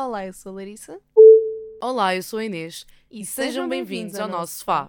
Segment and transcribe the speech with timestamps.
[0.00, 1.00] Olá, eu sou a Larissa.
[1.82, 4.88] Olá, eu sou a Inês e, sejam bem-vindos ao nosso sofá.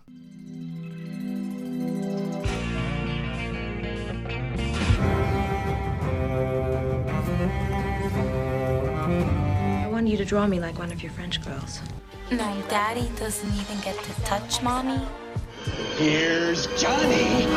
[9.81, 11.81] I want you to draw me like one of your French girls.
[12.29, 15.01] No, Daddy doesn't even get to touch Mommy.
[15.97, 17.48] Here's Johnny.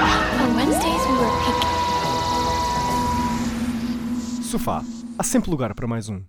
[0.40, 1.68] On Wednesdays, we were picking.
[4.42, 4.82] Sofá.
[5.18, 6.24] Há sempre lugar para mais um.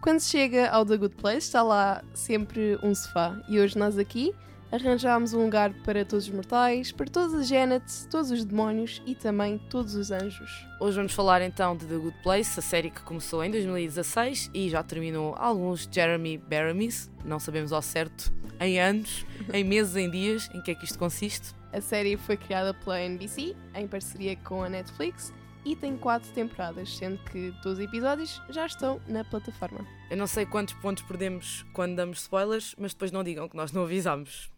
[0.00, 3.36] Quando se chega ao The Good Place, está lá sempre um sofá.
[3.48, 4.32] E hoje nós aqui
[4.70, 9.16] arranjámos um lugar para todos os mortais, para todas as Janets, todos os demónios e
[9.16, 10.66] também todos os anjos.
[10.78, 14.68] Hoje vamos falar então de The Good Place, a série que começou em 2016 e
[14.68, 20.48] já terminou alguns Jeremy Baramis, não sabemos ao certo, em anos, em meses, em dias,
[20.54, 21.54] em que é que isto consiste.
[21.72, 25.32] A série foi criada pela NBC em parceria com a Netflix
[25.64, 29.86] e tem quatro temporadas, sendo que todos os episódios já estão na plataforma.
[30.10, 33.72] Eu não sei quantos pontos perdemos quando damos spoilers, mas depois não digam que nós
[33.72, 34.50] não avisámos.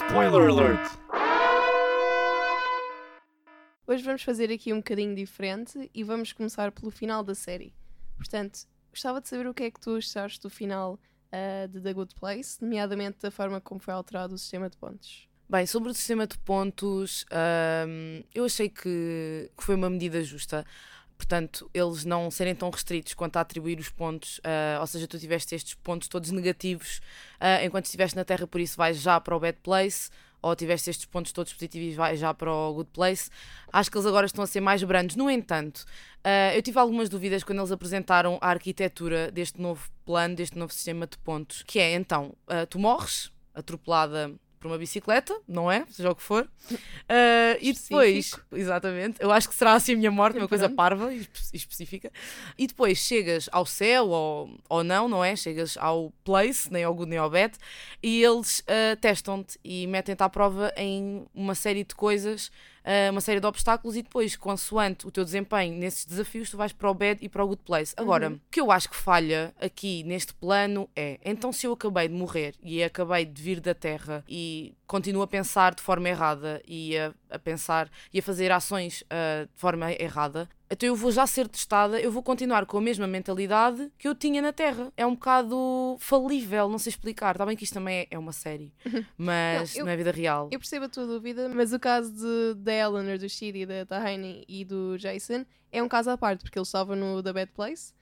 [0.00, 0.98] Spoiler alert!
[3.86, 7.74] Hoje vamos fazer aqui um bocadinho diferente e vamos começar pelo final da série.
[8.16, 8.60] Portanto,
[8.90, 10.98] gostava de saber o que é que tu achaste do final
[11.30, 15.27] ah, de The Good Place, nomeadamente da forma como foi alterado o sistema de pontos.
[15.50, 17.24] Bem, sobre o sistema de pontos,
[17.88, 20.62] hum, eu achei que, que foi uma medida justa.
[21.16, 25.18] Portanto, eles não serem tão restritos quanto a atribuir os pontos, ah, ou seja, tu
[25.18, 27.00] tiveste estes pontos todos negativos
[27.40, 30.10] ah, enquanto estiveste na Terra, por isso vais já para o Bad Place,
[30.42, 33.30] ou tiveste estes pontos todos positivos e vais já para o Good Place.
[33.72, 35.16] Acho que eles agora estão a ser mais brandos.
[35.16, 35.86] No entanto,
[36.24, 40.74] ah, eu tive algumas dúvidas quando eles apresentaram a arquitetura deste novo plano, deste novo
[40.74, 45.84] sistema de pontos, que é então, ah, tu morres atropelada por uma bicicleta, não é?
[45.90, 46.48] Seja o que for.
[47.10, 51.10] Ah, e depois, exatamente, eu acho que será assim a minha morte, uma coisa parva
[51.12, 52.12] e espe- específica.
[52.58, 55.34] E depois chegas ao céu ou, ou não, não é?
[55.34, 57.54] Chegas ao place, nem ao good nem ao bad,
[58.02, 62.50] e eles ah, testam-te e metem-te à prova em uma série de coisas,
[62.88, 66.72] ah, uma série de obstáculos, e depois, consoante o teu desempenho nesses desafios, tu vais
[66.72, 67.92] para o bad e para o good place.
[67.98, 72.08] Agora, o que eu acho que falha aqui neste plano é, então se eu acabei
[72.08, 76.62] de morrer e acabei de vir da Terra e continuo a pensar de forma errada
[76.66, 81.10] e a, a pensar e a fazer ações ah, de forma errada, então eu vou
[81.10, 84.92] já ser testada, eu vou continuar com a mesma mentalidade que eu tinha na Terra.
[84.96, 87.34] É um bocado falível, não sei explicar.
[87.34, 88.72] Está bem que isto também é, é uma série,
[89.16, 90.48] mas Não, eu- não é vida real.
[90.50, 94.44] Eu percebo a tua dúvida, mas o caso de, da Eleanor, do Shidi, da Tahani
[94.48, 97.92] e do Jason é um caso à parte, porque eles estavam no The Bad Place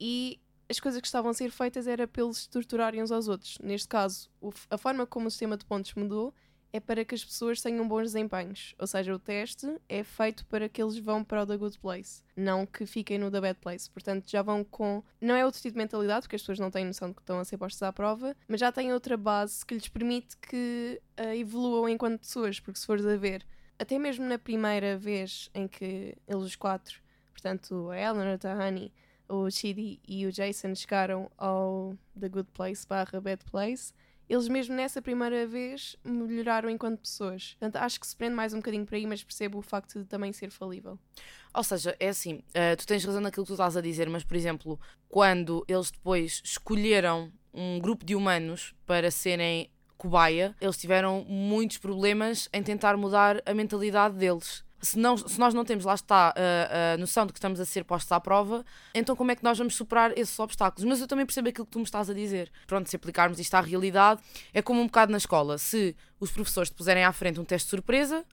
[0.00, 3.58] e as coisas que estavam a ser feitas era se torturarem uns aos outros.
[3.62, 4.30] Neste caso,
[4.70, 6.34] a forma como o sistema de pontos mudou
[6.72, 8.74] é para que as pessoas tenham bons desempenhos.
[8.78, 12.24] Ou seja, o teste é feito para que eles vão para o The Good Place,
[12.34, 13.90] não que fiquem no The Bad Place.
[13.90, 15.02] Portanto, já vão com.
[15.20, 17.38] Não é outro tipo de mentalidade, porque as pessoas não têm noção de que estão
[17.38, 21.36] a ser postas à prova, mas já têm outra base que lhes permite que ah,
[21.36, 22.58] evoluam enquanto pessoas.
[22.58, 23.44] Porque se fores a ver,
[23.78, 27.02] até mesmo na primeira vez em que eles os quatro,
[27.32, 28.92] portanto, a Eleanor, a Tahani,
[29.28, 33.92] o Shidi e o Jason chegaram ao The Good Place barra Bad Place,
[34.28, 37.56] eles mesmo nessa primeira vez melhoraram enquanto pessoas.
[37.58, 40.04] Portanto, acho que se prende mais um bocadinho por aí, mas percebo o facto de
[40.04, 40.98] também ser falível.
[41.54, 44.24] Ou seja, é assim, eh, tu tens razão naquilo que tu estás a dizer, mas
[44.24, 51.24] por exemplo, quando eles depois escolheram um grupo de humanos para serem cobaia, eles tiveram
[51.28, 54.64] muitos problemas em tentar mudar a mentalidade deles.
[54.82, 57.64] Se, não- se nós não temos, lá está, a, a noção de que estamos a
[57.64, 60.84] ser postos à prova, então como é que nós vamos superar esses obstáculos?
[60.84, 62.50] Mas eu também percebo aquilo que tu me estás a dizer.
[62.66, 64.20] Pronto, se aplicarmos isto à realidade,
[64.52, 65.56] é como um bocado na escola.
[65.56, 68.24] Se os professores te puserem à frente um teste de surpresa,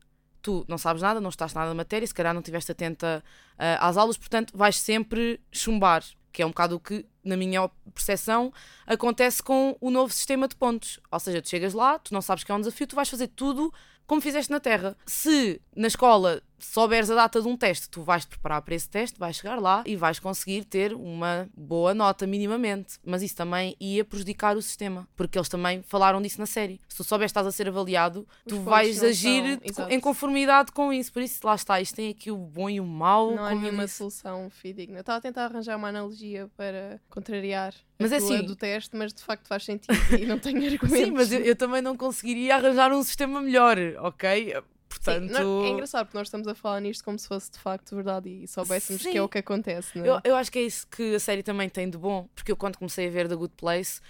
[0.41, 3.23] tu não sabes nada, não estás nada na matéria, se calhar não estiveste atenta
[3.57, 7.69] ah, às aulas, portanto vais sempre chumbar, que é um bocado o que, na minha
[7.93, 8.51] percepção,
[8.87, 10.99] acontece com o novo sistema de pontos.
[11.11, 13.27] Ou seja, tu chegas lá, tu não sabes que é um desafio, tu vais fazer
[13.27, 13.71] tudo
[14.09, 14.97] como fizeste na Terra.
[15.05, 18.89] Se na escola souberes a data de um teste, tu vais te preparar para esse
[18.89, 22.97] teste, vais chegar lá e vais conseguir ter uma boa nota minimamente.
[23.05, 26.79] Mas isso também ia prejudicar o sistema, porque eles também falaram disso na série.
[26.87, 30.71] Se tu souberes que estás a ser avaliado, tu pontos vais agir são- em conformidade
[30.71, 31.11] com isso.
[31.13, 33.35] Por isso, lá está, isto tem aqui o bom e o mau.
[33.35, 33.97] Não há nenhuma disse.
[33.97, 34.99] solução fidedigna.
[34.99, 39.13] Estava a tentar arranjar uma analogia para contrariar Mas a é assim- do teste, mas
[39.13, 40.89] de facto faz sentido e não tenho argumentos.
[40.99, 44.55] Sim, mas eu, eu também não conseguiria arranjar um sistema melhor, ok?
[44.91, 47.59] Sim, Portanto, não- é engraçado porque nós estamos a falar nisto como se fosse de
[47.59, 49.17] facto verdade e soubéssemos que Sim.
[49.17, 50.09] é o que acontece, não é?
[50.09, 52.57] eu, eu acho que é isso que a série também tem de bom, porque eu
[52.57, 54.01] quando comecei a ver The Good Place.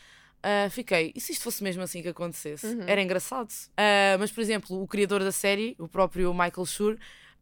[0.42, 2.66] ah, fiquei, e se isto fosse mesmo assim que acontecesse?
[2.66, 2.84] Uhum.
[2.88, 3.50] Era engraçado.
[3.78, 6.98] Ah, mas, por exemplo, o criador da série, o próprio Michael Schur,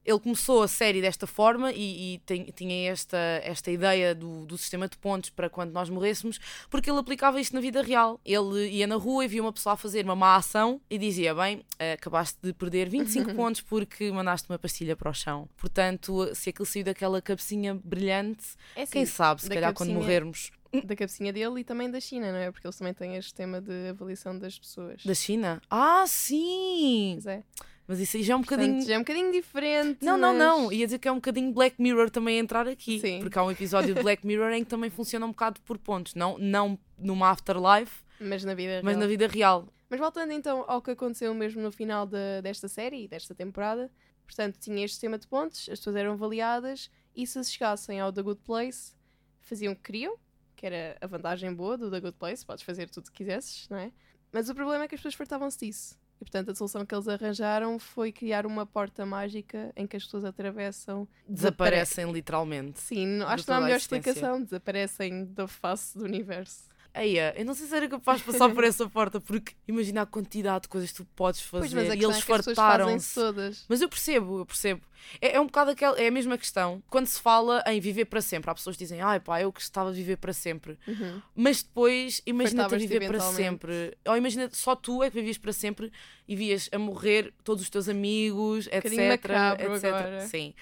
[0.08, 4.58] Ele começou a série desta forma e, e tem- tinha esta, esta ideia do, do
[4.58, 6.40] sistema de pontos para quando nós morrêssemos,
[6.70, 8.18] porque ele aplicava isto na vida real.
[8.24, 11.36] Ele ia na rua e via uma pessoa a fazer uma má ação e dizia:
[11.36, 15.50] Bem, eh, acabaste de perder 25 pontos porque mandaste uma pastilha para o chão.
[15.58, 18.46] Portanto, se aquilo saiu daquela cabecinha brilhante,
[18.78, 20.52] É assim, quem sabe, se calhar quando cabecinha- morrermos.
[20.86, 22.50] da cabecinha dele e também da China, não é?
[22.50, 25.04] Porque eles também têm este sistema de avaliação das pessoas.
[25.04, 25.62] Da China?
[25.70, 27.12] Ah, sim!
[27.16, 27.44] Pois é.
[27.88, 28.86] Mas isso aí já é um Portanto, bocadinho.
[28.88, 30.04] já é um bocadinho diferente.
[30.06, 30.66] Não, não, não.
[30.66, 33.00] mas- Ia dizer que é um bocadinho Black Mirror também entrar aqui.
[33.00, 33.20] Sim.
[33.22, 36.14] Porque há um episódio de Black Mirror em que também funciona um bocado por pontos.
[36.14, 39.00] Não, não numa afterlife, Mas na vida mas real.
[39.00, 39.68] na vida real.
[39.90, 43.90] Mas voltando então ao que aconteceu mesmo no final da- desta série e desta temporada,
[44.26, 48.22] portanto, tinha este sistema de pontos, as pessoas eram avaliadas e se chegassem ao The
[48.22, 48.94] Good Place,
[49.40, 50.18] faziam o que queriam,
[50.58, 53.70] que era a vantagem boa do The Good Place, podes fazer tudo o que quisesses,
[53.70, 53.94] não é?
[54.34, 55.98] Mas o problema é que as pessoas fartavam-se disso.
[56.20, 60.04] E portanto a solução que eles arranjaram foi criar uma porta mágica em que as
[60.04, 61.08] pessoas atravessam.
[61.28, 62.80] Desaparecem literalmente.
[62.80, 64.42] Sim, acho que não há melhor explicação.
[64.42, 66.68] Desaparecem da face do universo.
[67.02, 70.06] Eia, eu não sei se era capaz de passar por essa porta, porque imagina a
[70.06, 71.62] quantidade de coisas que tu podes fazer.
[71.62, 73.16] Pois, mas e eles é fartaram-se.
[73.16, 73.66] todas.
[73.68, 74.82] Mas eu percebo, eu percebo.
[75.22, 76.82] É, é um bocado aquela, é a mesma questão.
[76.90, 79.92] Quando se fala em viver para sempre, há pessoas que dizem, ai pá, eu gostava
[79.92, 80.78] de viver para sempre.
[80.88, 81.22] Uhum.
[81.36, 83.98] Mas depois, imagina-te viver para sempre.
[84.06, 85.92] Ou imagina só tu é que vivias para sempre
[86.28, 88.94] e vias a morrer todos os teus amigos, etc.
[89.10, 89.86] macabro etc.
[89.86, 90.28] agora.
[90.28, 90.54] Sim.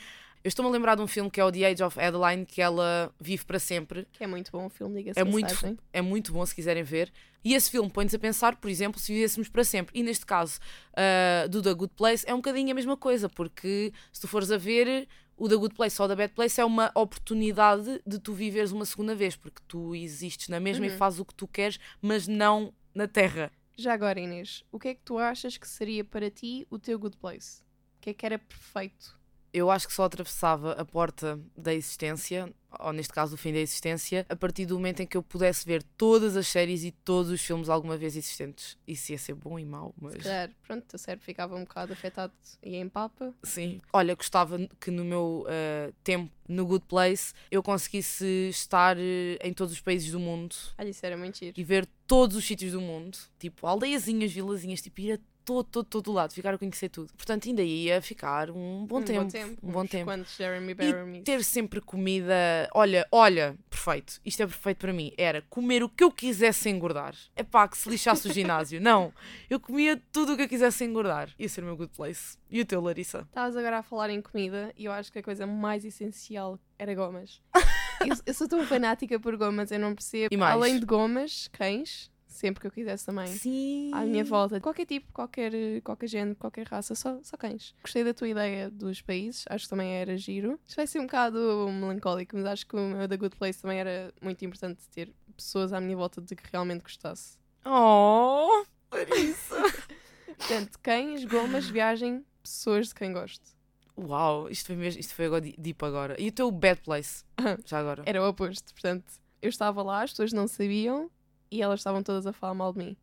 [0.45, 2.61] Eu estou-me a lembrar de um filme que é o The Age of Adeline, que
[2.61, 4.07] ela vive para sempre.
[4.13, 7.11] Que é muito bom o filme, diga-se É muito, é muito bom se quiserem ver.
[7.43, 9.99] E esse filme põe-nos a pensar, por exemplo, se vivêssemos para sempre.
[9.99, 10.59] E neste caso,
[10.95, 14.51] ah, do The Good Place, é um bocadinho a mesma coisa, porque se tu fores
[14.51, 18.31] a ver, o The Good Place ou The Bad Place é uma oportunidade de tu
[18.31, 20.97] viveres uma segunda vez, porque tu existes na mesma e Uhum.
[20.97, 23.51] fazes o que tu queres, mas não na Terra.
[23.75, 26.99] Já agora, Inês, o que é que tu achas que seria para ti o teu
[26.99, 27.63] good place?
[27.97, 29.17] O que é que era perfeito?
[29.55, 33.59] Eu acho que só atravessava a porta da existência, ou neste caso o fim da
[33.59, 37.31] existência, a partir do momento em que eu pudesse ver todas as séries e todos
[37.31, 38.77] os filmes alguma vez existentes.
[38.85, 40.15] Isso ia ser bom e mau, mas.
[40.15, 43.33] Se calhar, pronto, o teu cérebro ficava um bocado afetado e em papa.
[43.43, 43.79] Sim.
[43.93, 49.53] Olha, gostava que no meu eh, tempo no Good Place eu conseguisse estar eh, em
[49.53, 51.53] todos os países do mundo Olha, isso era muito giro.
[51.57, 55.85] e ver todos os sítios do mundo, tipo aldeiazinhas, vilazinhas, tipo ir a todo, todo,
[55.85, 57.13] todo lado, ficar a conhecer tudo.
[57.13, 59.23] Portanto, ainda ia ficar um bom um tempo.
[59.23, 59.57] bom tempo.
[59.63, 60.05] Um bom tempo.
[60.05, 60.75] Quantos Jeremy
[61.17, 62.33] E ter sempre comida.
[62.73, 64.19] Olha, olha, perfeito.
[64.25, 65.13] Isto é perfeito para mim.
[65.17, 67.15] Era comer o que eu quisesse sem engordar.
[67.35, 68.81] É pá, que se lixasse o ginásio.
[68.81, 69.13] Não.
[69.49, 71.29] Eu comia tudo o que eu quisesse sem engordar.
[71.37, 72.37] Ia ser o meu good place.
[72.49, 73.19] E o teu, Larissa?
[73.19, 76.93] Estavas agora a falar em comida e eu acho que a coisa mais essencial era
[76.95, 77.41] gomas.
[78.01, 80.33] eu, eu sou tão fanática por gomas, eu não percebo.
[80.33, 80.53] E mais?
[80.53, 83.27] Além de gomas, cães, sempre que eu quisesse também.
[83.27, 83.91] Sim.
[83.93, 85.51] À minha volta, qualquer tipo, qualquer,
[85.83, 87.73] qualquer género, qualquer raça, só, só cães.
[87.81, 90.59] Gostei da tua ideia dos países, acho que também era giro.
[90.67, 91.39] Isto vai ser um bocado
[91.71, 95.73] melancólico, mas acho que o meu da Good Place também era muito importante ter pessoas
[95.73, 97.37] à minha volta de que realmente gostasse.
[97.65, 99.55] Oh, Larissa.
[100.37, 103.55] Portanto, cães, gomas, viagem, pessoas de quem gosto.
[103.97, 106.21] Uau, isto foi mesmo, isto foi agora deep agora.
[106.21, 107.23] E o teu bad place?
[107.65, 108.03] Já agora.
[108.05, 109.05] Era o oposto, portanto,
[109.41, 111.09] eu estava lá, as pessoas não sabiam
[111.51, 112.97] e elas estavam todas a falar mal de mim.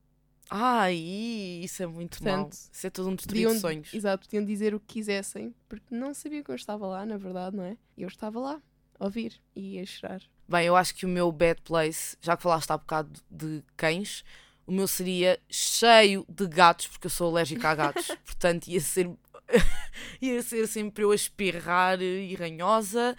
[0.50, 0.94] Ai,
[1.62, 2.18] isso é muito.
[2.18, 3.94] Portanto, Isso é todo um destruir de sonhos.
[3.94, 7.56] exato, podiam dizer o que quisessem, porque não sabiam que eu estava lá, na verdade,
[7.56, 7.76] não é?
[7.96, 8.60] Eu estava lá,
[9.00, 10.20] a ouvir e a chorar.
[10.46, 14.22] Bem, eu acho que o meu bad place, já que falaste há bocado de cães,
[14.66, 18.08] o meu seria cheio de gatos, porque eu sou alérgica a gatos.
[18.25, 19.11] Portanto, ia ser,
[20.20, 23.16] ia ser sempre eu a espirrar e ranhosa.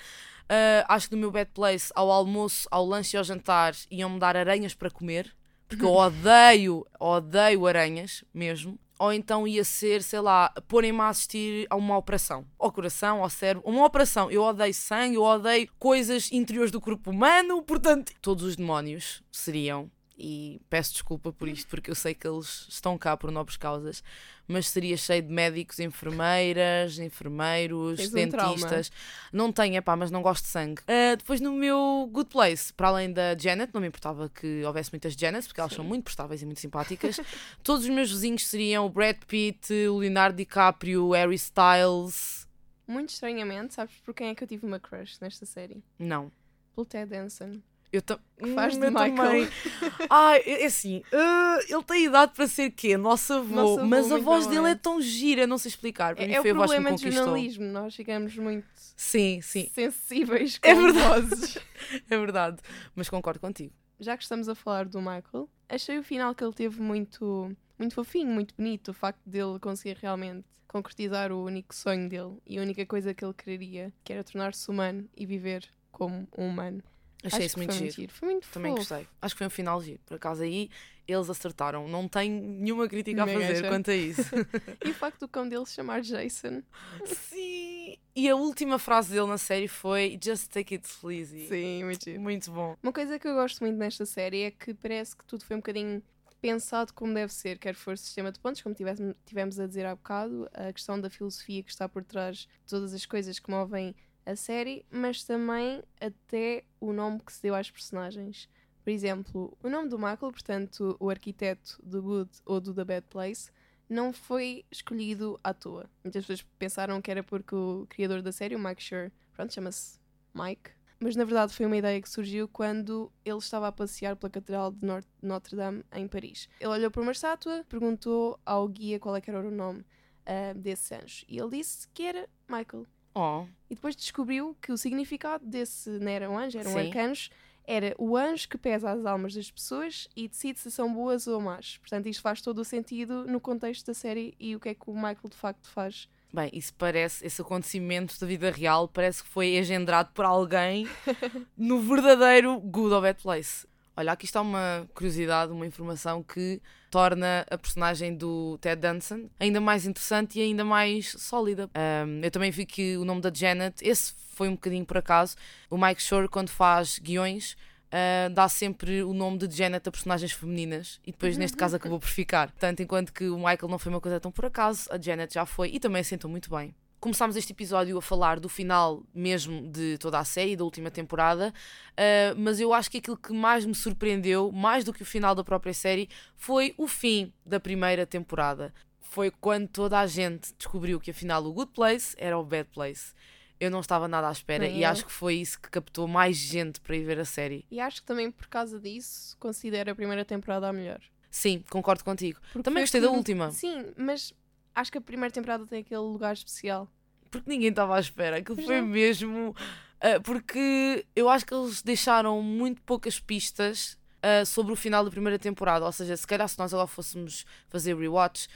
[0.53, 4.19] Ah, acho que no meu bad place, ao almoço, ao lanche e ao jantar, iam-me
[4.19, 5.35] dar aranhas para comer,
[5.67, 8.77] porque eu odeio, odeio aranhas mesmo.
[8.99, 12.45] Ou então ia ser, sei lá, porem-me a assistir a uma operação.
[12.59, 13.67] Ao coração, ao cérebro.
[13.67, 14.29] Uma operação.
[14.29, 17.63] Eu odeio sangue, eu odeio coisas interiores do corpo humano.
[17.63, 19.89] Portanto, todos os demónios seriam.
[20.15, 24.03] E peço desculpa por isto, porque eu sei que eles estão cá por nobres causas.
[24.47, 28.91] Mas seria cheio de médicos, enfermeiras, enfermeiros, Tens um dentistas.
[29.31, 30.81] Não tenho, epá, mas não gosto de sangue.
[30.87, 34.91] Ah, depois no meu Good Place, para além da Janet, não me importava que houvesse
[34.91, 37.19] muitas Janets, porque elas são muito prestáveis e muito simpáticas.
[37.63, 42.47] Todos os meus vizinhos seriam o Brad Pitt, o Leonardo DiCaprio, o Harry Styles.
[42.85, 45.83] Muito estranhamente, sabes por quem é que eu tive uma crush nesta série?
[45.97, 46.31] Não.
[46.75, 47.61] Pelo Ted Danson.
[47.93, 48.17] Eu, tam...
[48.55, 49.15] faz Hum, de Michael.
[49.15, 49.47] também.
[50.09, 52.97] Ai, é assim, ah, ele tem idade para ser quê?
[52.97, 53.55] Nosso avô.
[53.55, 56.15] Nosso avô, mas a muito voz dele é tão gira, não sei explicar.
[56.15, 57.11] Para mim É, é o foi a que me problema conquistou.
[57.23, 58.65] jornalismo, nós ficamos muito
[58.97, 61.27] Sim, sim, sensíveis com É verdade.
[61.27, 61.57] vozes.
[62.09, 62.57] é verdade.
[62.95, 63.71] Mas concordo contigo.
[63.99, 67.93] Já que estamos a falar do Michael, achei o final que ele teve muito, muito
[67.93, 68.89] fofinho, muito bonito.
[68.89, 73.23] O facto dele conseguir realmente concretizar o único sonho dele e a única coisa que
[73.23, 76.81] ele queria, que era tornar-se humano e viver como um humano.
[77.23, 78.11] Achei isso que muito foi giro.
[78.13, 78.89] Foi muito Também fofo.
[78.89, 79.07] gostei.
[79.21, 79.99] Acho que foi um final giro.
[80.05, 80.69] Por acaso aí
[81.07, 81.87] eles acertaram.
[81.87, 83.67] Não tenho nenhuma crítica a Ninguém fazer acha?
[83.69, 84.21] quanto a isso.
[84.85, 86.61] E o facto do cão dele se chamar Jason.
[87.05, 87.97] Sim.
[88.15, 91.47] E a última frase dele na série foi Just take it sleazy.
[91.47, 92.21] Sim, muito giro.
[92.21, 92.75] Muito bom.
[92.81, 95.59] Uma coisa que eu gosto muito nesta série é que parece que tudo foi um
[95.59, 96.01] bocadinho
[96.41, 99.95] pensado como deve ser, quer for sistema de pontos, como tivemos, tivemos a dizer há
[99.95, 103.95] bocado, a questão da filosofia que está por trás de todas as coisas que movem
[104.25, 108.49] a série, mas também até o nome que se deu às personagens.
[108.83, 113.07] Por exemplo, o nome do Michael, portanto, o arquiteto do Good ou do The Bad
[113.09, 113.51] Place,
[113.89, 115.89] não foi escolhido à toa.
[116.03, 119.99] Muitas pessoas pensaram que era porque o criador da série, o Mike Schur, pronto, chama-se
[120.33, 124.29] Mike, mas na verdade foi uma ideia que surgiu quando ele estava a passear pela
[124.29, 124.87] Catedral de
[125.21, 126.47] Notre Dame em Paris.
[126.59, 129.85] Ele olhou para uma estátua, perguntou ao guia qual é era o nome
[130.25, 132.87] ah, desse anjo e ele disse que era Michael.
[133.15, 137.29] Oh, E depois descobriu que o significado desse não era um anjo, era um arcanjo,
[137.65, 141.39] era o anjo que pesa as almas das pessoas e decide se são boas ou
[141.39, 141.77] más.
[141.77, 144.89] Portanto, isto faz todo o sentido no contexto da série e o que é que
[144.89, 146.09] o Michael de facto faz.
[146.33, 150.87] bem, isso parece, esse acontecimento da vida real parece que foi engendrado por alguém
[151.55, 153.67] no verdadeiro Good or Bad Place.
[153.95, 156.59] Olha, aqui está uma curiosidade, uma informação que
[156.89, 161.69] torna a personagem do Ted Danson ainda mais interessante e ainda mais sólida.
[161.75, 165.35] Ahm, eu também vi que o nome da Janet, esse foi um bocadinho por acaso.
[165.69, 167.55] O Mike Shore, quando faz guiões,
[167.93, 171.99] ah, dá sempre o nome de Janet a personagens femininas e depois, neste caso, acabou
[171.99, 172.49] por ficar.
[172.49, 175.45] Portanto, enquanto que o Michael não foi uma coisa tão por acaso, a Janet já
[175.45, 176.73] foi e também assentou muito bem.
[177.03, 181.53] Começámos este episódio a falar do final mesmo de toda a série, da última temporada,
[181.97, 185.35] ah, mas eu acho que aquilo que mais me surpreendeu, mais do que o final
[185.35, 186.07] da própria série,
[186.37, 188.73] foi o fim da primeira temporada.
[189.01, 193.11] Foi quando toda a gente descobriu que afinal o Good Place era o Bad Place.
[193.59, 194.89] Eu não estava nada à espera Nem e eu.
[194.89, 197.65] acho que foi isso que captou mais gente para ir ver a série.
[197.69, 201.01] E acho que também por causa disso considero a primeira temporada a melhor.
[201.29, 202.39] Sim, concordo contigo.
[202.53, 203.51] Porque Também gostei da que- última.
[203.51, 204.33] Sim, mas
[204.75, 206.87] acho que a primeira temporada tem aquele lugar especial.
[207.31, 208.37] Porque ninguém estava à espera.
[208.37, 208.87] Aquilo Pois foi não.
[208.87, 209.55] mesmo.
[209.99, 215.09] ah, porque eu acho que eles deixaram muito poucas pistas ah, sobre o final da
[215.09, 215.85] primeira temporada.
[215.85, 218.47] Ou seja, se calhar se nós agora fôssemos fazer rewatch,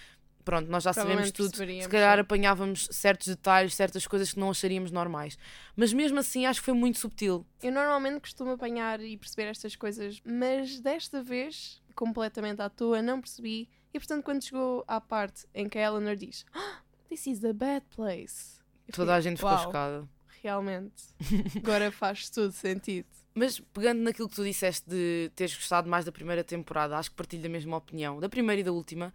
[0.46, 1.56] pronto, nós já sabemos tudo.
[1.58, 5.38] Se calhar apanhávamos certos detalhes, certas coisas que não acharíamos normais.
[5.76, 7.46] Mas mesmo assim, acho que foi muito subtil.
[7.64, 13.20] Eu normalmente costumo apanhar e perceber estas coisas, mas desta vez, completamente à toa, não
[13.20, 13.68] percebi.
[13.98, 17.52] E portanto, quando chegou à parte em que a Eleanor diz "Ah, This is the
[17.52, 18.60] bad place.
[18.88, 20.08] eu Toda a fiquei, gente ficou "Uau, chocada.
[20.44, 21.04] Realmente.
[21.58, 23.08] Agora faz todo sentido.
[23.34, 27.16] Mas pegando naquilo que tu disseste de teres gostado mais da primeira temporada, acho que
[27.16, 29.12] partilho da mesma opinião, da primeira e da última.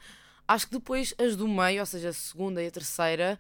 [0.49, 3.39] Acho que depois as do meio, ou seja, a segunda e a terceira,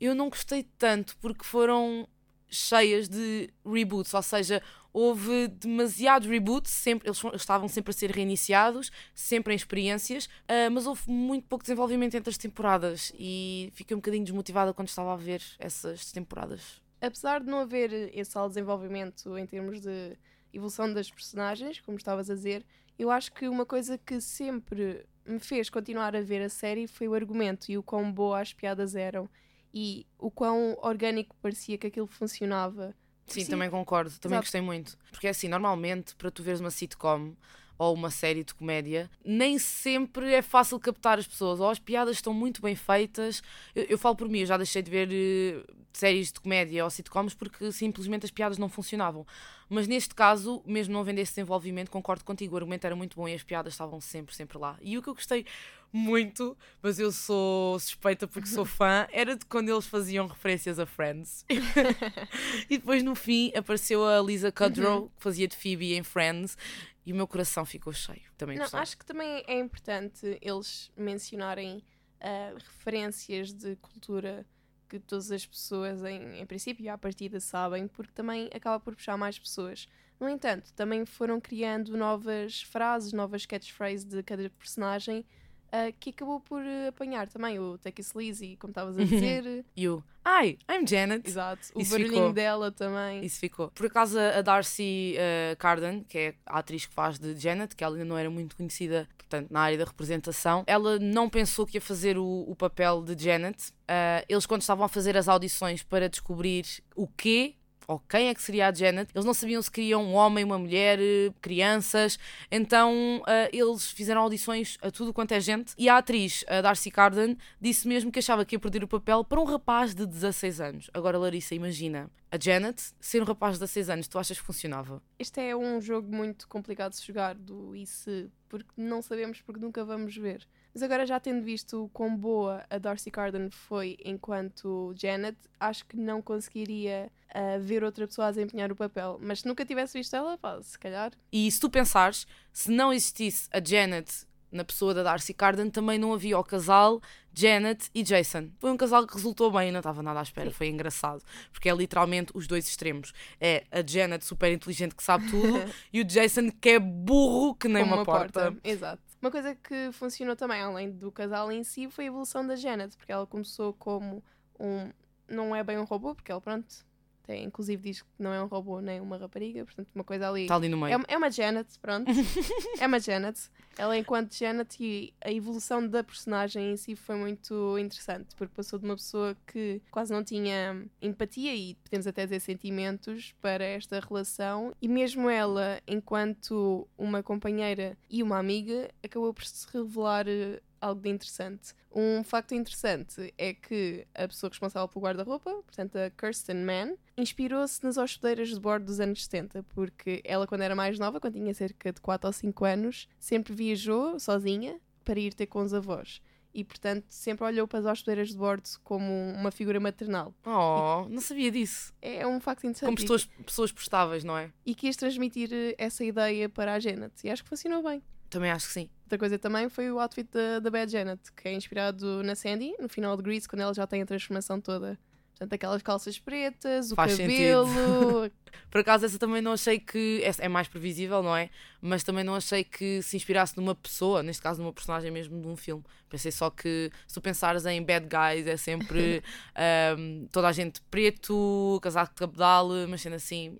[0.00, 2.08] eu não gostei tanto porque foram
[2.48, 4.62] cheias de reboots, ou seja,
[4.98, 10.88] houve demasiados reboots, sempre, eles, estavam sempre a ser reiniciados, sempre em experiências, ah, mas
[10.88, 15.16] houve muito pouco desenvolvimento entre as temporadas e fiquei um bocadinho desmotivada quando estava a
[15.16, 16.80] ver essas temporadas.
[17.00, 20.18] Apesar de não haver esse alto desenvolvimento em termos de
[20.52, 22.66] evolução das personagens, como estavas a dizer,
[22.98, 27.06] eu acho que uma coisa que sempre me fez continuar a ver a série foi
[27.06, 29.30] o argumento e o quão boa as piadas eram
[29.72, 32.96] e o quão orgânico parecia que aquilo funcionava.
[33.28, 33.50] Sim, Sim.
[33.50, 34.46] também concordo, também Exato.
[34.46, 34.98] gostei muito.
[35.10, 37.34] Porque é assim, normalmente, para tu veres uma sitcom
[37.78, 41.60] ou uma série de comédia, nem sempre é fácil captar as pessoas.
[41.60, 43.40] Ou as piadas estão muito bem feitas.
[43.74, 46.90] Eu, eu falo por mim, eu já deixei de ver eh, séries de comédia ou
[46.90, 49.24] sitcoms porque simplesmente as piadas não funcionavam.
[49.68, 53.28] Mas neste caso, mesmo não havendo esse desenvolvimento, concordo contigo, o argumento era muito bom
[53.28, 54.76] e as piadas estavam sempre, sempre lá.
[54.80, 55.46] E o que eu gostei
[55.92, 60.86] muito, mas eu sou suspeita porque sou fã, era de quando eles faziam referências a
[60.86, 61.44] Friends.
[62.68, 66.56] e depois no fim apareceu a Lisa Kudrow, que fazia de Phoebe em Friends,
[67.04, 68.22] e o meu coração ficou cheio.
[68.36, 71.82] Também Não, acho que também é importante eles mencionarem
[72.20, 74.46] ah, referências de cultura
[74.88, 79.16] que todas as pessoas, em, em princípio, à partida sabem, porque também acaba por puxar
[79.16, 79.86] mais pessoas.
[80.18, 85.24] No entanto, também foram criando novas frases, novas catchphrases de cada personagem
[85.70, 89.64] ah, que acabou por eh, apanhar também o Take It Sleazy, como estavas a dizer.
[89.76, 91.26] E o Hi, I'm Janet.
[91.26, 91.68] Exato.
[91.74, 92.32] O Isso barulhinho ficou.
[92.32, 93.24] dela também.
[93.24, 93.70] Isso ficou.
[93.70, 97.82] Por acaso, a Darcy uh, Carden, que é a atriz que faz de Janet, que
[97.82, 101.78] ela ainda não era muito conhecida, portanto, na área da representação, ela não pensou que
[101.78, 103.70] ia fazer o, o papel de Janet.
[103.70, 107.54] Uh, eles, quando estavam a fazer as audições para descobrir o quê,
[107.88, 109.10] ou quem é que seria a Janet.
[109.14, 112.18] Eles não sabiam se queriam um homem, uma mulher, eh, crianças.
[112.50, 115.72] Então eh, eles fizeram audições a tudo quanto é gente.
[115.78, 119.24] E a atriz, a Darcy Carden, disse mesmo que achava que ia perder o papel
[119.24, 120.90] para um rapaz de 16 anos.
[120.92, 122.10] Agora, Larissa, imagina.
[122.30, 125.02] A Janet ser um rapaz de 16 anos, tu achas que funcionava?
[125.18, 129.58] Este é um jogo muito complicado de jogar do e se, porque não sabemos, porque
[129.58, 130.46] nunca vamos ver.
[130.72, 135.84] Mas agora, já tendo visto o quão boa a Darcy Carden foi enquanto Janet, acho
[135.86, 139.18] que não conseguiria ah, ver outra pessoa a desempenhar o papel.
[139.20, 141.12] Mas se nunca tivesse visto ela, pá, se calhar.
[141.32, 145.98] E se tu pensares, se não existisse a Janet na pessoa da Darcy Carden, também
[145.98, 147.00] não havia o casal
[147.32, 148.48] Janet e Jason.
[148.58, 151.22] Foi um casal que resultou bem, não estava nada à espera, foi engraçado,
[151.52, 153.12] porque é literalmente os dois extremos.
[153.40, 157.68] É a Janet super inteligente que sabe tudo e o Jason que é burro que
[157.68, 158.56] nem como uma, porta.
[158.64, 159.02] Exato.
[159.20, 162.96] Uma coisa que funcionou também, além do casal em si, foi a evolução da Janet,
[162.96, 164.22] porque ela começou como
[164.58, 164.92] um.
[165.28, 166.86] Não é bem um robô, porque ela, pronto,
[167.28, 170.42] tem, inclusive diz que não é um robô nem uma rapariga, portanto, uma coisa ali.
[170.42, 170.94] Está ali no meio.
[170.94, 172.06] É, uma- é uma Janet, pronto.
[172.80, 173.38] é uma Janet.
[173.76, 178.78] Ela, enquanto Janet, e a evolução da personagem em si foi muito interessante, porque passou
[178.78, 184.00] de uma pessoa que quase não tinha empatia e podemos até dizer sentimentos para esta
[184.00, 190.60] relação, e mesmo ela, enquanto uma companheira e uma amiga, acabou por se revelar eh,
[190.80, 191.74] algo de interessante.
[191.90, 197.82] Um facto interessante é que a pessoa responsável pelo guarda-roupa, portanto a Kirsten Mann, inspirou-se
[197.82, 201.54] nas hospedeiras de bordo dos anos 70, porque ela, quando era mais nova, quando tinha
[201.54, 206.20] cerca de 4 ou 5 anos, sempre viajou sozinha para ir ter com os avós.
[206.52, 210.34] E, portanto, sempre olhou para as hospedeiras de bordo como uma figura maternal.
[210.44, 211.92] Oh, não sabia disso.
[212.00, 212.88] É um facto interessante.
[212.88, 214.50] Como pessoas, pessoas prestáveis, não é?
[214.64, 217.14] E quis transmitir essa ideia para a Janet.
[217.22, 218.02] E acho que funcionou bem.
[218.28, 218.90] Também acho que sim.
[219.04, 222.74] Outra coisa também foi o outfit da, da Bad Janet, que é inspirado na Sandy,
[222.78, 224.98] no final de Grease, quando ela já tem a transformação toda.
[225.38, 227.68] Portanto, aquelas calças pretas, o Faz cabelo.
[228.68, 230.20] Por acaso, essa também não achei que.
[230.24, 231.48] essa É mais previsível, não é?
[231.80, 235.46] Mas também não achei que se inspirasse numa pessoa, neste caso numa personagem mesmo de
[235.46, 235.84] um filme.
[236.10, 239.22] Pensei só que, se tu pensares em bad guys, é sempre
[239.54, 243.56] ahm, toda a gente preto, casaco de cabedal, mas sendo assim.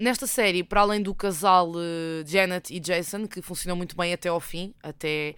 [0.00, 4.30] Nesta série, para além do casal eh, Janet e Jason, que funcionou muito bem até
[4.30, 5.34] ao fim, até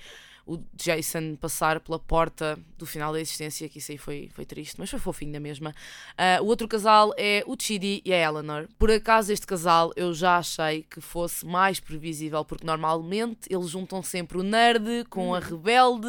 [0.46, 4.74] o Jason passar pela porta do final da existência, que isso aí foi, foi triste,
[4.78, 5.72] mas foi fofinho da mesma.
[6.18, 8.68] Ah, o outro casal é o Chidi e a Eleanor.
[8.78, 14.02] Por acaso, este casal eu já achei que fosse mais previsível, porque normalmente eles juntam
[14.02, 16.08] sempre o nerd com a rebelde.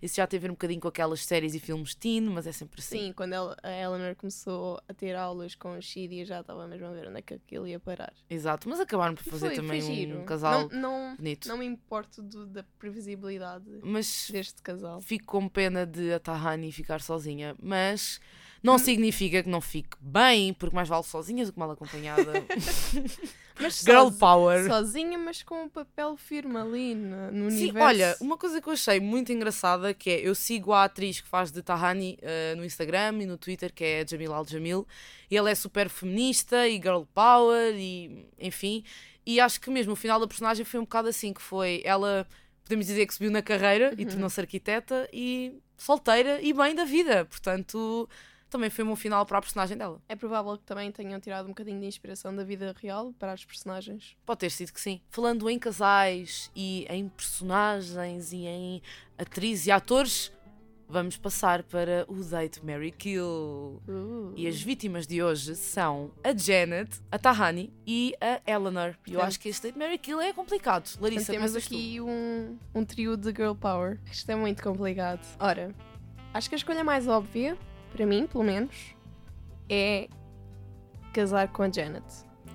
[0.00, 2.52] Isso já tem a ver um bocadinho com aquelas séries e filmes teen, mas é
[2.52, 2.98] sempre assim.
[3.06, 6.86] Sim, quando a Eleanor começou a ter aulas com o Shidi, eu já estava mesmo
[6.86, 8.12] a ver onde é que aquilo ia parar.
[8.30, 11.48] Exato, mas acabaram por fazer foi, também foi um casal Não, não, bonito.
[11.48, 15.00] não me importo do- da previsibilidade Mas deste casal.
[15.00, 18.20] fico com pena de a Tahani ficar sozinha, mas
[18.62, 22.32] não significa que não fique bem, porque mais vale sozinha do que mal acompanhada.
[23.60, 24.66] Mas Girl sozi- power.
[24.66, 27.86] Sozinha, mas com um papel firme ali no, no Sim, universo.
[27.86, 31.28] olha, uma coisa que eu achei muito engraçada que é, eu sigo a atriz que
[31.28, 34.84] faz de Tahani eh, no Instagram e no Twitter, que é Jamil Al-Jamil,
[35.30, 38.82] e ela é super feminista e girl power e enfim,
[39.24, 42.26] e acho que mesmo o final da personagem foi um bocado assim, que foi, ela,
[42.64, 47.24] podemos dizer que subiu na carreira e tornou-se arquiteta e solteira e bem da vida,
[47.26, 48.08] portanto,
[48.54, 50.00] também foi um bom final para a personagem dela.
[50.08, 53.44] É provável que também tenham tirado um bocadinho de inspiração da vida real para as
[53.44, 54.16] personagens.
[54.24, 55.00] Pode ter sido que sim.
[55.10, 58.82] Falando em casais e em personagens e em
[59.18, 60.32] atrizes e atores,
[60.88, 63.82] vamos passar para o date Mary Kill.
[63.88, 64.32] Uh.
[64.36, 68.94] E as vítimas de hoje são a Janet, a Tahani e a Eleanor.
[69.06, 70.88] E eu acho que este date Mary Kill é complicado.
[71.00, 71.74] Larissa, temos começas tu.
[71.74, 73.98] aqui um, um trio de girl power.
[74.10, 75.20] Isto é muito complicado.
[75.38, 75.74] Ora,
[76.32, 77.56] acho que a escolha mais óbvia,
[77.92, 78.94] para mim, pelo menos,
[79.68, 80.08] é
[81.12, 82.04] casar com a Janet.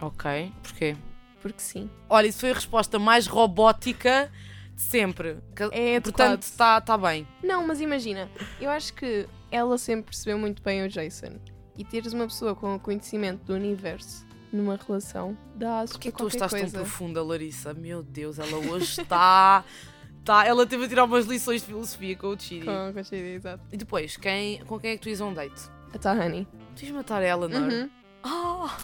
[0.02, 0.96] Ok, porquê?
[1.42, 1.90] Porque sim.
[2.10, 4.32] Olha, isso foi a resposta mais robótica
[4.80, 5.38] sempre.
[5.72, 7.28] É Portanto, está tá bem.
[7.44, 11.38] Não, mas imagina, eu acho que ela sempre percebeu muito bem o Jason.
[11.78, 16.28] E teres uma pessoa com o conhecimento do universo numa relação dá para que tu
[16.28, 16.66] estás coisa.
[16.72, 17.74] tão profunda, Larissa?
[17.74, 19.64] Meu Deus, ela hoje está.
[20.22, 22.66] Tá, ela teve a tirar umas lições de filosofia com o Chidi.
[22.66, 23.64] Com, com a Shady, exato.
[23.72, 25.72] E depois, quem, com quem é que tu ias a um date?
[25.92, 26.48] A Tahani.
[26.76, 27.72] Tu ias matar a Eleanor?
[27.72, 27.90] Uhum.
[28.22, 28.78] Ah!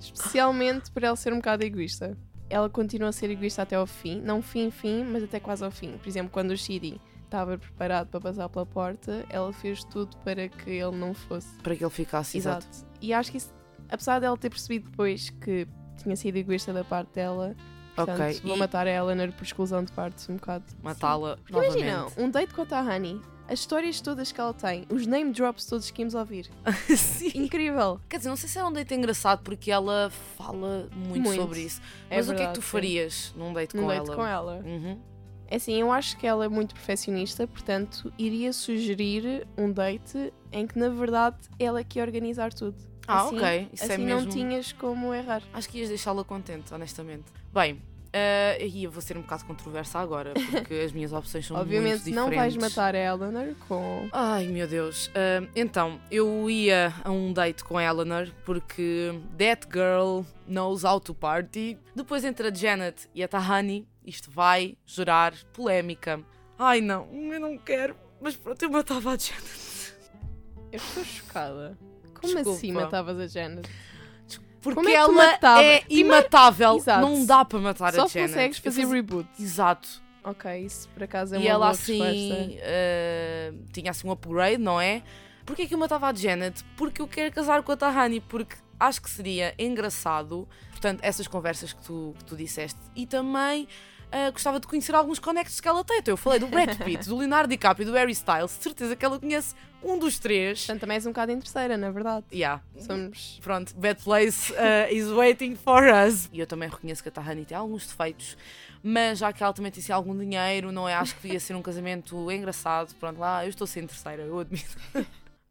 [0.00, 2.16] Especialmente por ela ser um bocado egoísta.
[2.50, 4.20] Ela continua a ser egoísta até ao fim.
[4.20, 5.96] Não fim, fim, mas até quase ao fim.
[5.98, 10.48] Por exemplo, quando o Shidi estava preparado para passar pela porta, ela fez tudo para
[10.48, 11.48] que ele não fosse.
[11.62, 12.66] Para que ele ficasse, exato.
[13.00, 13.54] E acho que isso,
[13.88, 15.66] apesar dela ter percebido depois que
[16.02, 17.54] tinha sido egoísta da parte dela,
[17.94, 20.64] portanto, Ok, vou e- matar a Eleanor por exclusão de partes um bocado.
[20.82, 22.20] Matá-la Porque Imagina, novamente.
[22.20, 23.20] um date com a Tahani.
[23.50, 26.48] As histórias todas que ela tem, os name drops todos que íamos ouvir.
[26.96, 27.32] Sim.
[27.34, 28.00] Incrível.
[28.08, 31.34] Quer dizer, não sei se é um date engraçado porque ela fala muito, Muito.
[31.42, 31.80] sobre isso.
[32.08, 32.68] É Mas o que é que verdade, tu sim.
[32.70, 34.16] farias num date Num com date ela?
[34.16, 34.62] com ela.
[34.64, 34.98] Uhum.
[35.48, 40.64] É assim, eu acho que ela é muito perfeccionista, portanto, iria sugerir um date em
[40.64, 42.76] que, na verdade, ela é que ia organizar tudo.
[43.08, 43.68] Ah, assim, ok.
[43.72, 44.30] Isso assim é não mesmo.
[44.30, 45.42] tinhas como errar.
[45.52, 47.24] Acho que ias deixá-la contente, honestamente.
[47.52, 51.56] Bem, eh, e eu vou ser um bocado controversa agora, porque as minhas opções são
[51.58, 52.14] muito Obviamente, diferentes.
[52.16, 54.08] não vais matar a Eleanor com.
[54.12, 55.10] Ai meu Deus.
[55.14, 60.98] Ah, então, eu ia a um date com a Eleanor porque that girl knows how
[61.00, 61.78] to party.
[61.94, 66.20] Depois entre a Janet e a Tahani, isto vai gerar polémica.
[66.58, 67.94] Ai não, eu não quero.
[68.20, 69.94] Mas pronto, eu matava a Janet.
[70.72, 71.78] Eu estou chocada.
[72.20, 72.58] Como Desculpa.
[72.58, 73.68] assim matavas a Janet?
[74.60, 76.76] Porque é ela é imatável.
[76.76, 77.00] Exato.
[77.00, 78.28] Não dá para matar Só a Janet.
[78.32, 79.28] consegues Eu fazer fazia- reboot.
[79.38, 79.88] Exato.
[80.22, 84.58] Ok, isso por acaso é e uma ela boa assim eh, tinha assim um upgrade,
[84.58, 85.02] não é?
[85.46, 86.62] Porquê que eu matava a Janet?
[86.76, 91.72] Porque eu quero casar com a Tahani, porque acho que seria engraçado, portanto, essas conversas
[91.72, 92.78] que tu, que tu disseste.
[92.94, 93.66] E também
[94.10, 95.98] eh, gostava de conhecer alguns conectos que ela tem.
[95.98, 98.50] Então, eu falei do Brad Pitt, do Leonardo DiCaprio e do Harry Styles.
[98.50, 100.60] Certeza que ela conhece um dos três.
[100.60, 102.24] Portanto, também és um bocado interesseira, na verdade.
[102.32, 102.62] Yeah.
[102.78, 103.38] Somos.
[103.42, 106.28] Pronto, Bad Place uh, is waiting for us.
[106.32, 108.36] E eu também reconheço que a Tahani tem alguns defeitos,
[108.82, 110.94] mas já que ela também tem assim, algum dinheiro, não é?
[110.94, 112.94] Acho que ia ser um casamento engraçado.
[112.96, 114.76] Pronto, lá eu estou sem terceira, eu admito.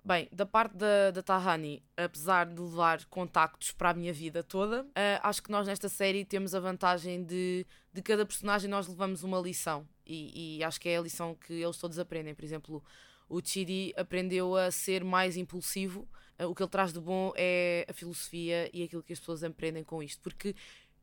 [0.10, 4.82] Bem, da parte da, da Tahani, apesar de levar contactos para a minha vida toda,
[4.82, 4.90] uh,
[5.22, 9.40] acho que nós nesta série temos a vantagem de, de cada personagem nós levamos uma
[9.40, 9.88] lição.
[10.04, 12.34] E, e acho que é a lição que eles todos aprendem.
[12.34, 12.84] Por exemplo,
[13.30, 16.10] o Chidi aprendeu a ser mais impulsivo.
[16.40, 19.44] Uh, O que ele traz de bom é a filosofia e aquilo que as pessoas
[19.44, 20.24] aprendem com isto.
[20.24, 20.56] Porque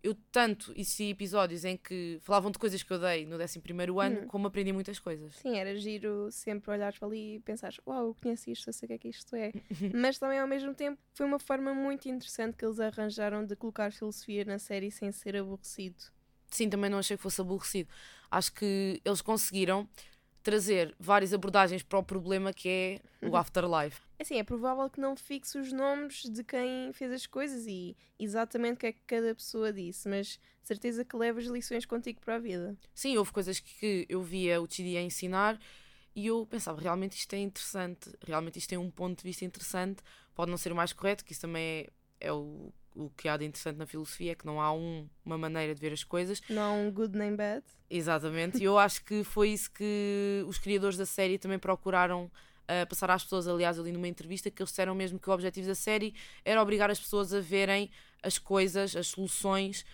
[0.07, 3.61] eu tanto existi episódios em que falavam de coisas que eu dei no 11
[4.01, 4.27] ano, Hum.
[4.29, 5.35] como aprendi muitas coisas.
[5.37, 8.87] Sim, era giro sempre olhares para ali e pensares, uau, eu conheço isto, eu sei
[8.87, 9.53] o que é que isto é.
[9.95, 13.93] Mas também ao mesmo tempo foi uma forma muito interessante que eles arranjaram de colocar
[13.93, 15.97] filosofia na série sem ser aborrecido.
[16.49, 17.91] Sim, também não achei que fosse aborrecido.
[18.31, 19.89] Acho que eles conseguiram
[20.47, 24.01] trazer várias abordagens para o problema que é o afterlife.
[24.17, 28.75] Assim, é provável que não fixe os nomes de quem fez as coisas e exatamente
[28.75, 32.39] o que é que cada pessoa disse, mas certeza que levas lições contigo para a
[32.39, 32.77] vida.
[32.95, 35.59] Sim, houve coisas que eu via o Chidi a ensinar
[36.15, 40.01] e eu pensava, realmente isto é interessante, realmente isto tem um ponto de vista interessante,
[40.33, 41.63] pode não ser o mais correto, que isso também
[42.21, 45.09] é, é o, o que há de interessante na filosofia, é que não há um-
[45.25, 46.41] uma maneira de ver as coisas.
[46.49, 47.63] Não há um good nem bad.
[47.91, 52.87] Exatamente, e eu acho que foi isso que os criadores da série também procuraram uh,
[52.89, 53.47] passar às pessoas.
[53.47, 56.91] Aliás, ali numa entrevista, que eles disseram mesmo que o objetivo da série era obrigar
[56.91, 57.91] as pessoas a verem
[58.23, 59.85] as coisas, as soluções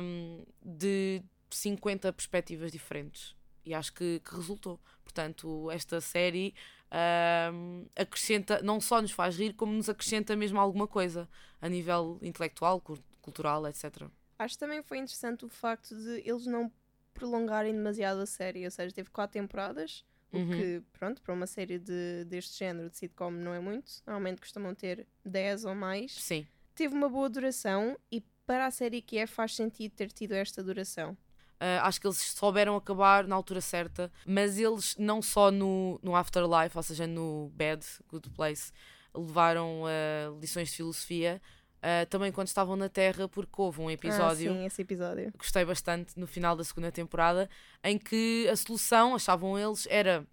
[0.00, 3.34] um, de 50 perspectivas diferentes.
[3.64, 4.78] E acho que, que resultou.
[5.02, 6.54] Portanto, esta série
[6.92, 11.28] um, acrescenta, não só nos faz rir, como nos acrescenta mesmo alguma coisa
[11.60, 14.10] a nível intelectual, cul- cultural, etc.
[14.38, 16.70] Acho que também foi interessante o facto de eles não
[17.12, 20.44] prolongarem demasiado a série, ou seja, teve quatro temporadas, Uhum.
[20.46, 24.40] o que, pronto, para uma série de, deste género de sitcom não é muito, normalmente
[24.42, 26.12] costumam ter 10 ou mais.
[26.12, 26.46] Sim.
[26.74, 30.62] Teve uma boa duração e para a série que é faz sentido ter tido esta
[30.62, 31.16] duração.
[31.60, 36.14] Uh, acho que eles souberam acabar na altura certa, mas eles não só no, no
[36.14, 38.70] Afterlife, ou seja, no Bad, Good Place,
[39.12, 41.42] levaram uh, lições de filosofia,
[41.78, 45.32] uh, também quando estavam na Terra, porque houve um episódio, Ah, sim, esse episódio.
[45.36, 47.50] gostei bastante, no final da segunda temporada,
[47.82, 50.24] em que a solução, achavam eles, era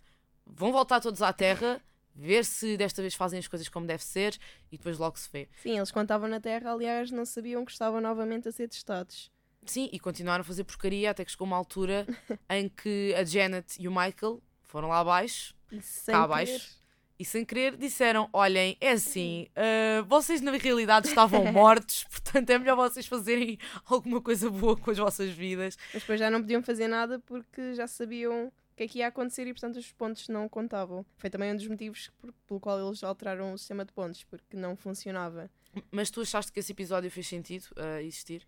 [0.46, 1.82] vão voltar todos à Terra,
[2.14, 4.38] ver se desta vez fazem as coisas como deve ser
[4.72, 5.50] e depois logo se vê.
[5.64, 9.34] Sim, eles quando estavam na Terra, aliás, não sabiam que estavam novamente a ser testados.
[9.66, 12.06] Sim, e continuaram a fazer porcaria até que chegou uma altura
[12.50, 16.86] em que a Janet e o Michael foram lá abaixo E sem cá querer- abaixo
[17.18, 22.60] e sem querer disseram: Olhem, é assim, ah, vocês na realidade estavam mortos, portanto é
[22.60, 25.78] melhor vocês fazerem alguma coisa boa com as vossas vidas.
[25.94, 29.08] Mas depois já não podiam fazer nada porque já sabiam o que é que ia
[29.08, 31.06] acontecer e portanto os pontos não contavam.
[31.16, 34.58] Foi também um dos motivos por- pelo qual eles alteraram o sistema de pontos, porque
[34.58, 35.50] não funcionava.
[35.90, 38.46] Mas tu achaste que esse episódio fez sentido a existir?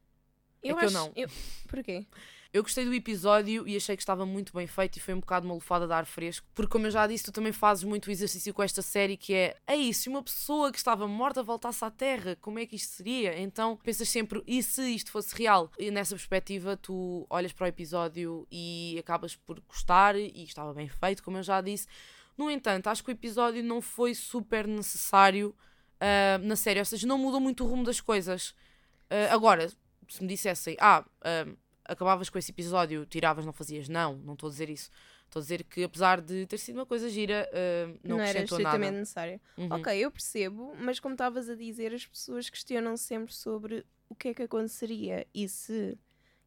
[0.63, 1.12] Eu que eu acho, não.
[1.15, 1.30] eu-
[1.67, 2.06] Porquê?
[2.54, 5.46] Eu gostei do episódio e achei que estava muito bem feito e foi um bocado
[5.46, 6.48] uma lufada de ar fresco.
[6.56, 9.34] Porque, como eu já disse, tu também fazes muito o exercício com esta série que
[9.34, 12.93] é Ei, se uma pessoa que estava morta voltasse à Terra, como é que isto
[12.96, 13.38] seria?
[13.38, 15.70] Então pensas sempre, e se isto fosse real?
[15.78, 20.88] E nessa perspectiva, tu olhas para o episódio e acabas por gostar e estava bem
[20.88, 21.86] feito, como eu já disse.
[22.38, 25.54] No entanto, acho que o episódio não foi super necessário
[26.00, 28.56] ah, na série, ou seja, não mudou muito o rumo das coisas.
[29.10, 29.70] Ah, agora,
[30.08, 31.48] se me dissessem, ah, ah,
[31.86, 34.89] acabavas com esse episódio, tiravas, não fazias, não, não estou a dizer isso.
[35.26, 38.43] Estou a dizer que, apesar de ter sido uma coisa gira, uh, não, Não, era
[38.43, 39.41] estritamente necessário.
[39.58, 39.67] Uhum.
[39.72, 44.30] Ok, eu percebo, mas como estavas a dizer, as pessoas questionam sempre sobre o que
[44.30, 45.98] é que aconteceria e se.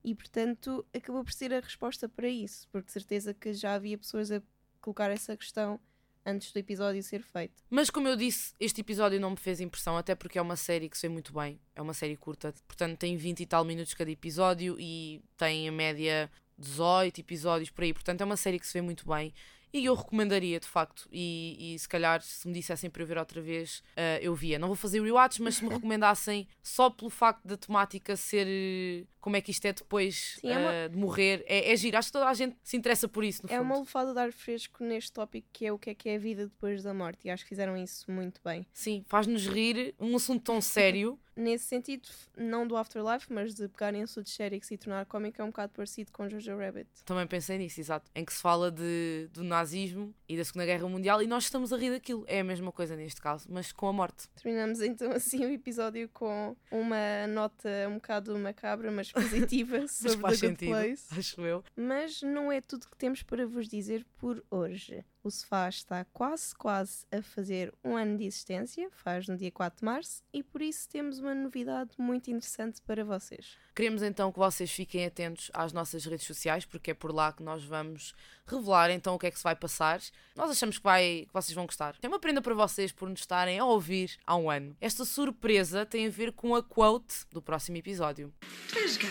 [0.03, 3.99] E portanto, acabou por ser a resposta para isso, porque de certeza que já havia
[3.99, 4.43] pessoas a
[4.81, 5.79] colocar essa questão
[6.25, 7.63] antes do episódio ser feito.
[7.69, 10.89] Mas como eu disse, este episódio não me fez impressão, até porque é uma série
[10.89, 11.61] que se vê muito bem.
[11.75, 15.73] É uma série curta, portanto tem 20 e tal minutos cada episódio e tem a
[15.73, 17.93] média 18 episódios por aí.
[17.93, 19.33] Portanto é uma série que se vê muito bem
[19.73, 21.09] e eu recomendaria de facto.
[21.13, 24.59] E, e se calhar, se me dissessem para eu ver outra vez, eh, eu via.
[24.59, 29.37] Não vou fazer rewatch, mas se me recomendassem só pelo facto da temática ser como
[29.37, 31.97] é que isto é depois Sim, é uma- eh, de morrer, é, é giro.
[31.97, 33.43] Acho que toda a gente se interessa por isso.
[33.47, 33.67] No É fundo.
[33.67, 36.19] uma lufada de ar fresco neste tópico que é o que é que é a
[36.19, 38.67] vida depois da morte, e acho que fizeram isso muito bem.
[38.73, 41.19] Sim, faz-nos rir um assunto tão sério.
[41.37, 42.07] Nesse sentido,
[42.37, 46.13] não do Afterlife, mas de pegarem assuntos sérios e tornar cómico, é um bocado parecido
[46.13, 46.91] com Jojo Rabbit.
[47.07, 48.11] Também pensei nisso, exato.
[48.15, 51.73] Em que se fala de, do nazismo e da Segunda Guerra Mundial e nós estamos
[51.73, 52.25] a rir daquilo.
[52.27, 54.29] É a mesma coisa neste caso, mas com a morte.
[54.43, 60.41] Terminamos então assim o episódio com uma nota um bocado macabra, mas positiva sobre faz
[60.41, 61.05] The Good sentido, Place.
[61.19, 61.65] acho eu.
[61.77, 65.05] Mas não é tudo que temos para vos dizer por hoje.
[65.23, 69.81] O Sofá está quase, quase a fazer um ano de existência, faz no dia 4
[69.81, 73.59] de março, e por isso temos uma novidade muito interessante para vocês.
[73.75, 77.43] Queremos então que vocês fiquem atentos às nossas redes sociais, porque é por lá que
[77.43, 78.15] nós vamos
[78.47, 80.01] revelar então o que é que se vai passar.
[80.35, 81.97] Nós achamos que, vai, que vocês vão gostar.
[82.01, 84.75] É uma prenda para vocês por nos estarem a ouvir há um ano.
[84.81, 88.33] Esta surpresa tem a ver com a quote do próximo episódio.
[88.73, 89.11] Tu és gay?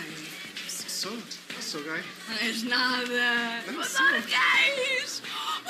[0.68, 2.02] Sou, eu sou gay.
[2.28, 3.62] Não és nada!
[3.72, 4.22] Não Adoro sou.
[4.22, 5.22] gays!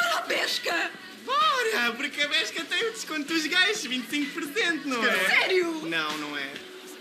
[0.03, 0.91] Bora à pesca!
[1.25, 5.29] Bora, porque a Besca tem o desconto dos gays, 25%, não é?
[5.29, 5.73] Sério?
[5.87, 6.53] Não, não é.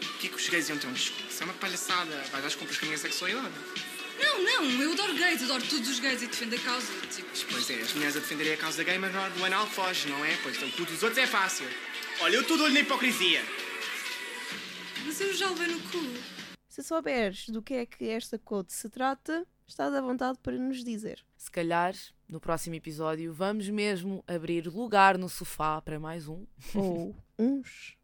[0.04, 1.24] O que é que os gays iam ter um desconto?
[1.30, 2.16] Isso é uma palhaçada.
[2.32, 3.54] Vais às compras com a minha sexualidade.
[4.22, 6.88] Não, não, eu adoro gays, adoro todos os gays e defendo a causa.
[7.10, 9.66] Tipo, Pois é, as mulheres a defenderem a causa gay, mas na hora do anal
[9.66, 10.38] foge, não é?
[10.44, 11.66] Pois então, tudo dos outros é fácil.
[12.20, 13.42] Olha, eu tudo olho na hipocrisia.
[15.06, 16.04] mas eu já levei no cu.
[16.68, 20.84] Se souberes do que é que esta quote se trata, estás à vontade para nos
[20.84, 21.24] dizer.
[21.40, 21.94] Se calhar,
[22.28, 26.46] no próximo episódio, vamos mesmo abrir lugar no sofá para mais um.
[26.76, 27.98] Ou uns.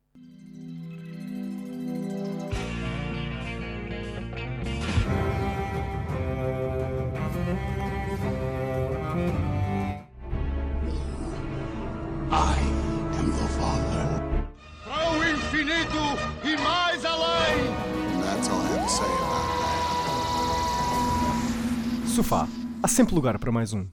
[12.31, 12.57] I
[13.19, 14.07] am the Father.
[14.85, 15.99] Para o infinito
[16.41, 17.67] e mais além!
[18.23, 19.47] That's all I have to say about
[21.99, 22.07] that.
[22.07, 22.64] Sofá.
[22.85, 23.87] Há sempre lugar para mais um.